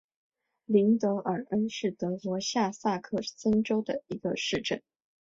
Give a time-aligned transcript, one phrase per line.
[0.65, 4.81] 林德尔恩是德国下萨克森州的一个市镇。